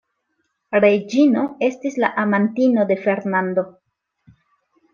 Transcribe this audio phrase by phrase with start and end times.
[0.85, 3.67] Reĝino estis la amantino de Fernando.